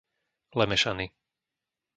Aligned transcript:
Lemešany 0.59 1.05